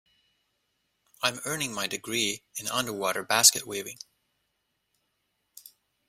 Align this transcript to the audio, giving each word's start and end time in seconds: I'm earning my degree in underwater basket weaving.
I'm 1.21 1.41
earning 1.45 1.75
my 1.75 1.85
degree 1.85 2.41
in 2.55 2.67
underwater 2.67 3.21
basket 3.23 3.67
weaving. 3.67 3.99